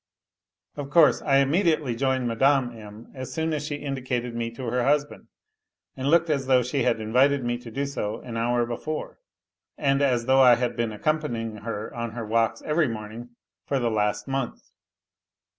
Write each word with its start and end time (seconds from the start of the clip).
Of 0.77 0.89
course, 0.89 1.21
I 1.21 1.35
immediately 1.37 1.95
joined 1.95 2.27
Mme. 2.27 2.73
M. 2.75 3.11
as 3.13 3.31
soon 3.31 3.53
as 3.53 3.67
sh 3.67 3.73
indicated 3.73 4.33
me 4.33 4.49
to 4.55 4.65
her 4.65 4.83
husband, 4.83 5.27
and 5.95 6.09
looked 6.09 6.27
as 6.31 6.47
though 6.47 6.63
she 6.63 6.81
ha 6.81 6.89
invited 6.89 7.43
me 7.43 7.59
to 7.59 7.69
do 7.69 7.85
so 7.85 8.19
an 8.21 8.35
hour 8.35 8.65
before, 8.65 9.19
and 9.77 10.01
as 10.01 10.25
though 10.25 10.41
I 10.41 10.55
had 10.55 10.75
bee 10.75 10.85
accompanying 10.85 11.57
her 11.57 11.93
on 11.93 12.13
her 12.13 12.25
walks 12.25 12.63
every 12.63 12.87
morning 12.87 13.35
for 13.67 13.77
the 13.77 13.91
lag 13.91 14.15
month. 14.25 14.71